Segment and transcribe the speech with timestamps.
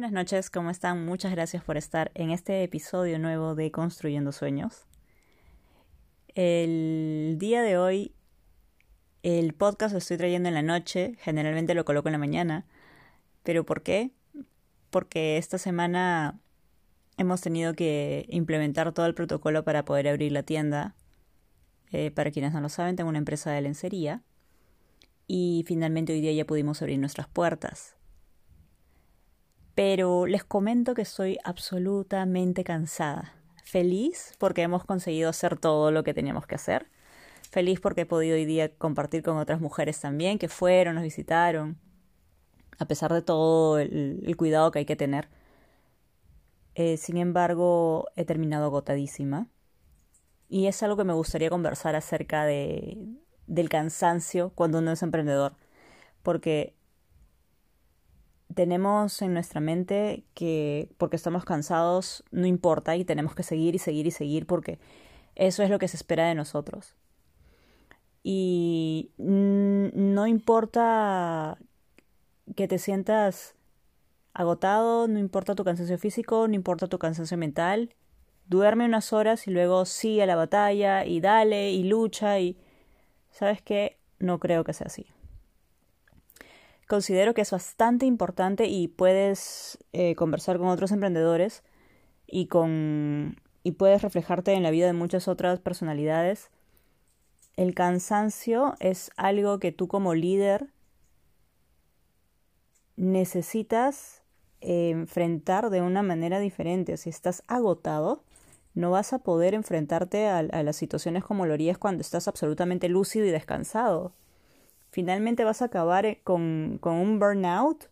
[0.00, 1.04] Buenas noches, ¿cómo están?
[1.04, 4.86] Muchas gracias por estar en este episodio nuevo de Construyendo Sueños.
[6.34, 8.14] El día de hoy,
[9.22, 12.64] el podcast lo estoy trayendo en la noche, generalmente lo coloco en la mañana.
[13.42, 14.10] ¿Pero por qué?
[14.88, 16.40] Porque esta semana
[17.18, 20.94] hemos tenido que implementar todo el protocolo para poder abrir la tienda.
[21.92, 24.22] Eh, para quienes no lo saben, tengo una empresa de lencería.
[25.26, 27.99] Y finalmente hoy día ya pudimos abrir nuestras puertas
[29.74, 33.34] pero les comento que estoy absolutamente cansada.
[33.64, 36.86] Feliz porque hemos conseguido hacer todo lo que teníamos que hacer.
[37.50, 41.78] Feliz porque he podido hoy día compartir con otras mujeres también que fueron, nos visitaron.
[42.78, 45.28] A pesar de todo el, cuidado que hay que tener.
[46.74, 49.48] Eh, sin embargo, he terminado agotadísima.
[50.48, 52.98] Y es algo que me gustaría conversar acerca de,
[53.46, 55.54] del cansancio cuando uno es emprendedor.
[56.22, 56.74] Porque
[58.54, 63.78] tenemos en nuestra mente que porque estamos cansados no importa y tenemos que seguir y
[63.78, 64.78] seguir y seguir porque
[65.36, 66.96] eso es lo que se espera de nosotros.
[68.22, 71.58] Y no importa
[72.56, 73.54] que te sientas
[74.34, 77.94] agotado, no importa tu cansancio físico, no importa tu cansancio mental,
[78.46, 82.58] duerme unas horas y luego sigue a la batalla y dale y lucha y...
[83.30, 83.98] ¿Sabes qué?
[84.18, 85.06] No creo que sea así
[86.90, 91.62] considero que es bastante importante y puedes eh, conversar con otros emprendedores
[92.26, 96.50] y con y puedes reflejarte en la vida de muchas otras personalidades.
[97.56, 100.70] El cansancio es algo que tú como líder
[102.96, 104.22] necesitas
[104.60, 106.96] enfrentar de una manera diferente.
[106.96, 108.24] Si estás agotado,
[108.74, 112.88] no vas a poder enfrentarte a, a las situaciones como lo harías cuando estás absolutamente
[112.88, 114.12] lúcido y descansado
[114.90, 117.86] finalmente vas a acabar eh, con, con un burnout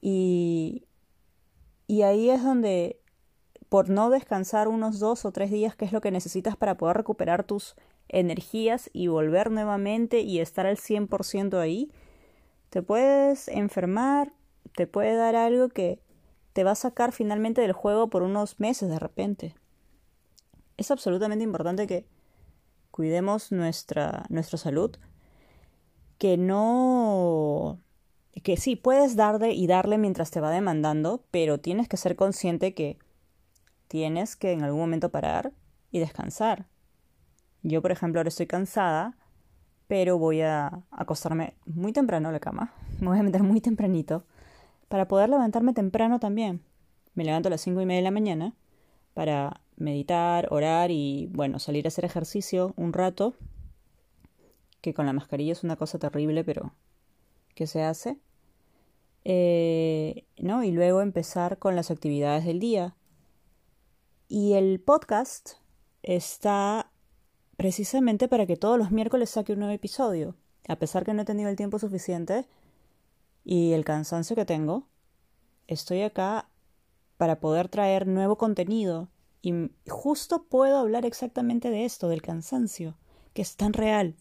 [0.00, 0.84] y,
[1.86, 3.00] y ahí es donde
[3.68, 6.96] por no descansar unos dos o tres días, que es lo que necesitas para poder
[6.96, 7.76] recuperar tus
[8.08, 11.92] energías y volver nuevamente y estar al 100% ahí,
[12.70, 14.32] te puedes enfermar,
[14.74, 16.00] te puede dar algo que
[16.54, 19.54] te va a sacar finalmente del juego por unos meses de repente.
[20.76, 22.06] Es absolutamente importante que
[22.90, 24.96] cuidemos nuestra, nuestra salud,
[26.18, 27.78] que no
[28.42, 32.74] que sí, puedes darle y darle mientras te va demandando, pero tienes que ser consciente
[32.74, 32.98] que
[33.88, 35.52] tienes que en algún momento parar
[35.90, 36.66] y descansar.
[37.62, 39.16] Yo, por ejemplo, ahora estoy cansada,
[39.86, 42.72] pero voy a acostarme muy temprano a la cama.
[43.00, 44.24] Me voy a meter muy tempranito
[44.88, 46.62] para poder levantarme temprano también.
[47.14, 48.54] Me levanto a las cinco y media de la mañana
[49.14, 53.34] para meditar, orar y, bueno, salir a hacer ejercicio un rato
[54.80, 56.74] que con la mascarilla es una cosa terrible, pero
[57.54, 58.18] que se hace.
[59.24, 60.62] Eh, ¿no?
[60.64, 62.96] Y luego empezar con las actividades del día.
[64.28, 65.54] Y el podcast
[66.02, 66.92] está
[67.56, 70.36] precisamente para que todos los miércoles saque un nuevo episodio.
[70.68, 72.46] A pesar que no he tenido el tiempo suficiente
[73.44, 74.86] y el cansancio que tengo,
[75.66, 76.48] estoy acá
[77.16, 79.08] para poder traer nuevo contenido.
[79.42, 82.96] Y justo puedo hablar exactamente de esto, del cansancio,
[83.34, 84.16] que es tan real.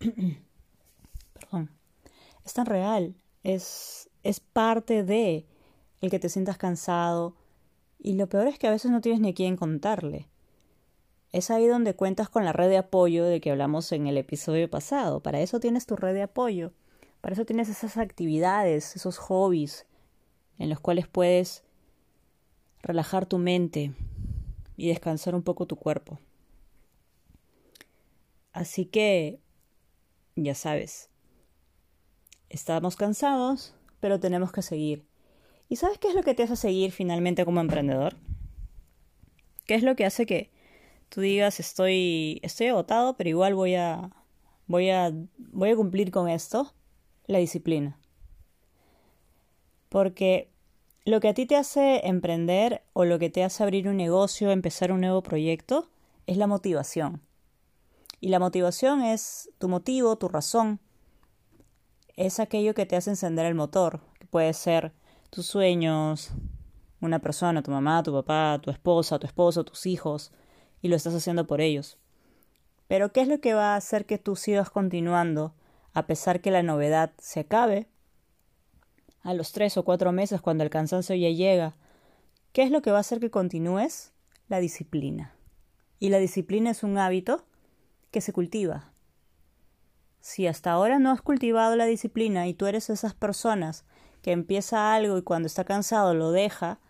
[1.32, 1.70] perdón,
[2.44, 5.46] es tan real, es, es parte de
[6.00, 7.34] el que te sientas cansado
[7.98, 10.28] y lo peor es que a veces no tienes ni a quién contarle.
[11.32, 14.70] Es ahí donde cuentas con la red de apoyo de que hablamos en el episodio
[14.70, 15.20] pasado.
[15.20, 16.72] Para eso tienes tu red de apoyo.
[17.20, 19.86] Para eso tienes esas actividades, esos hobbies
[20.58, 21.64] en los cuales puedes
[22.82, 23.92] relajar tu mente
[24.76, 26.18] y descansar un poco tu cuerpo.
[28.52, 29.40] Así que
[30.44, 31.10] ya sabes,
[32.48, 35.04] estamos cansados, pero tenemos que seguir.
[35.68, 38.16] ¿Y sabes qué es lo que te hace seguir finalmente como emprendedor?
[39.66, 40.50] ¿Qué es lo que hace que
[41.08, 44.10] tú digas estoy estoy agotado, pero igual voy a
[44.66, 46.72] voy a voy a cumplir con esto?
[47.26, 47.98] La disciplina.
[49.90, 50.48] Porque
[51.04, 54.50] lo que a ti te hace emprender o lo que te hace abrir un negocio,
[54.50, 55.90] empezar un nuevo proyecto,
[56.26, 57.27] es la motivación.
[58.20, 60.80] Y la motivación es tu motivo, tu razón.
[62.16, 64.00] Es aquello que te hace encender el motor,
[64.30, 64.92] puede ser
[65.30, 66.30] tus sueños,
[67.00, 70.32] una persona, tu mamá, tu papá, tu esposa, tu esposo, tus hijos,
[70.82, 71.98] y lo estás haciendo por ellos.
[72.88, 75.54] Pero ¿qué es lo que va a hacer que tú sigas continuando
[75.92, 77.88] a pesar que la novedad se acabe?
[79.22, 81.76] A los tres o cuatro meses, cuando el cansancio ya llega,
[82.52, 84.12] ¿qué es lo que va a hacer que continúes?
[84.48, 85.34] La disciplina.
[85.98, 87.44] Y la disciplina es un hábito
[88.10, 88.92] que se cultiva.
[90.20, 93.84] Si hasta ahora no has cultivado la disciplina y tú eres esas personas
[94.22, 96.80] que empieza algo y cuando está cansado lo deja,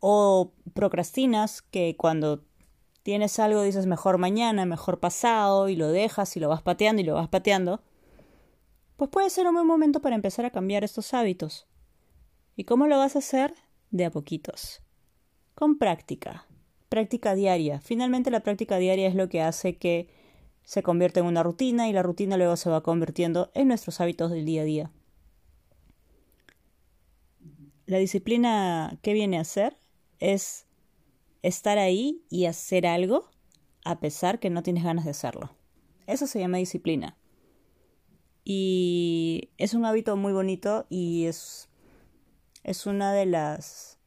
[0.00, 2.44] o procrastinas que cuando
[3.02, 7.04] tienes algo dices mejor mañana, mejor pasado y lo dejas y lo vas pateando y
[7.04, 7.82] lo vas pateando,
[8.96, 11.66] pues puede ser un buen momento para empezar a cambiar estos hábitos.
[12.56, 13.54] ¿Y cómo lo vas a hacer?
[13.90, 14.82] De a poquitos.
[15.54, 16.46] Con práctica.
[16.88, 17.80] Práctica diaria.
[17.80, 20.08] Finalmente la práctica diaria es lo que hace que
[20.64, 24.30] se convierta en una rutina y la rutina luego se va convirtiendo en nuestros hábitos
[24.30, 24.90] del día a día.
[27.86, 29.76] La disciplina que viene a ser
[30.18, 30.66] es
[31.42, 33.30] estar ahí y hacer algo
[33.84, 35.50] a pesar que no tienes ganas de hacerlo.
[36.06, 37.16] Eso se llama disciplina.
[38.44, 41.68] Y es un hábito muy bonito y es,
[42.64, 43.98] es una de las,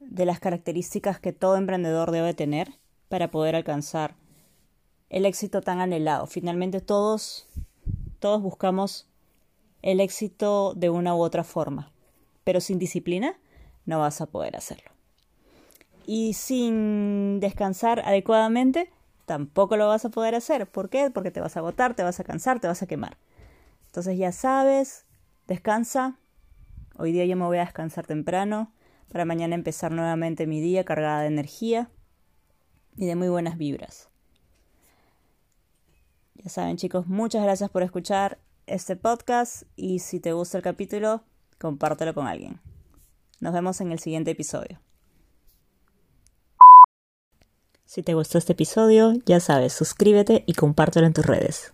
[0.00, 2.74] de las características que todo emprendedor debe tener
[3.08, 4.16] para poder alcanzar
[5.10, 6.26] el éxito tan anhelado.
[6.26, 7.48] Finalmente todos,
[8.18, 9.08] todos buscamos
[9.82, 11.92] el éxito de una u otra forma,
[12.44, 13.38] pero sin disciplina
[13.84, 14.90] no vas a poder hacerlo.
[16.06, 18.90] Y sin descansar adecuadamente,
[19.26, 20.68] tampoco lo vas a poder hacer.
[20.68, 21.10] ¿Por qué?
[21.10, 23.16] Porque te vas a agotar, te vas a cansar, te vas a quemar.
[23.86, 25.04] Entonces ya sabes,
[25.46, 26.18] descansa.
[26.98, 28.72] Hoy día yo me voy a descansar temprano
[29.10, 31.90] para mañana empezar nuevamente mi día cargada de energía
[32.96, 34.08] y de muy buenas vibras.
[36.42, 41.22] Ya saben chicos, muchas gracias por escuchar este podcast y si te gusta el capítulo,
[41.58, 42.60] compártelo con alguien.
[43.40, 44.80] Nos vemos en el siguiente episodio.
[47.84, 51.72] Si te gustó este episodio, ya sabes, suscríbete y compártelo en tus redes.